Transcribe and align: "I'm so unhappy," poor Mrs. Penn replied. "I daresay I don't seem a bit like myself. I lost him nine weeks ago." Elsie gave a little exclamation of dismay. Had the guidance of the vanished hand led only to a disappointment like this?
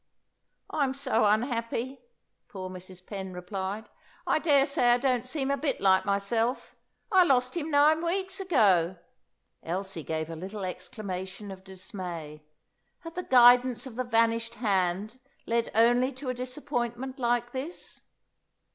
"I'm 0.71 0.95
so 0.95 1.25
unhappy," 1.25 2.01
poor 2.47 2.71
Mrs. 2.71 3.05
Penn 3.05 3.33
replied. 3.33 3.87
"I 4.25 4.39
daresay 4.39 4.93
I 4.93 4.97
don't 4.97 5.27
seem 5.27 5.51
a 5.51 5.57
bit 5.57 5.79
like 5.79 6.05
myself. 6.07 6.75
I 7.11 7.23
lost 7.23 7.55
him 7.55 7.69
nine 7.69 8.03
weeks 8.03 8.39
ago." 8.39 8.97
Elsie 9.61 10.01
gave 10.01 10.31
a 10.31 10.35
little 10.35 10.65
exclamation 10.65 11.51
of 11.51 11.63
dismay. 11.63 12.41
Had 13.01 13.13
the 13.13 13.21
guidance 13.21 13.85
of 13.85 13.95
the 13.95 14.03
vanished 14.03 14.55
hand 14.55 15.19
led 15.45 15.69
only 15.75 16.11
to 16.13 16.29
a 16.29 16.33
disappointment 16.33 17.19
like 17.19 17.51
this? 17.51 18.01